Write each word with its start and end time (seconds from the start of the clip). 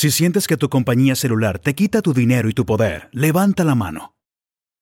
Si 0.00 0.10
sientes 0.10 0.46
que 0.46 0.56
tu 0.56 0.70
compañía 0.70 1.14
celular 1.14 1.58
te 1.58 1.74
quita 1.74 2.00
tu 2.00 2.14
dinero 2.14 2.48
y 2.48 2.54
tu 2.54 2.64
poder, 2.64 3.10
levanta 3.12 3.64
la 3.64 3.74
mano. 3.74 4.14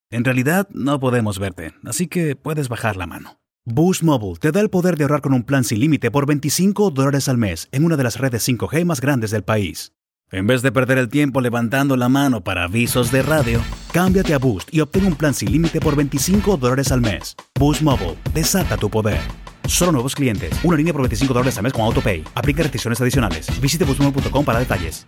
En 0.09 0.23
realidad, 0.23 0.69
no 0.71 0.97
podemos 1.01 1.39
verte, 1.39 1.73
así 1.83 2.07
que 2.07 2.37
puedes 2.37 2.69
bajar 2.69 2.95
la 2.95 3.05
mano. 3.05 3.37
Boost 3.65 4.01
Mobile 4.01 4.37
te 4.39 4.53
da 4.53 4.61
el 4.61 4.69
poder 4.69 4.95
de 4.95 5.03
ahorrar 5.03 5.19
con 5.19 5.33
un 5.33 5.43
plan 5.43 5.65
sin 5.65 5.81
límite 5.81 6.09
por 6.09 6.25
25 6.25 6.91
dólares 6.91 7.27
al 7.27 7.37
mes 7.37 7.67
en 7.73 7.83
una 7.83 7.97
de 7.97 8.03
las 8.03 8.17
redes 8.17 8.47
5G 8.47 8.85
más 8.85 9.01
grandes 9.01 9.31
del 9.31 9.43
país. 9.43 9.91
En 10.31 10.47
vez 10.47 10.61
de 10.61 10.71
perder 10.71 10.97
el 10.97 11.09
tiempo 11.09 11.41
levantando 11.41 11.97
la 11.97 12.07
mano 12.07 12.41
para 12.41 12.63
avisos 12.63 13.11
de 13.11 13.21
radio, 13.21 13.59
cámbiate 13.91 14.33
a 14.33 14.39
Boost 14.39 14.73
y 14.73 14.79
obtén 14.79 15.05
un 15.05 15.15
plan 15.15 15.33
sin 15.33 15.51
límite 15.51 15.81
por 15.81 15.97
25 15.97 16.55
dólares 16.55 16.93
al 16.93 17.01
mes. 17.01 17.35
Boost 17.59 17.81
Mobile, 17.81 18.15
desata 18.33 18.77
tu 18.77 18.89
poder. 18.89 19.19
Solo 19.69 19.91
nuevos 19.93 20.15
clientes. 20.15 20.51
Una 20.63 20.75
línea 20.75 20.91
por 20.91 21.03
25 21.03 21.33
dólares 21.33 21.57
al 21.57 21.63
mes 21.63 21.73
con 21.73 21.83
AutoPay. 21.83 22.23
Aplica 22.35 22.63
restricciones 22.63 22.99
adicionales. 22.99 23.47
Visite 23.61 23.85
boostmobile.com 23.85 24.43
para 24.43 24.59
detalles. 24.59 25.07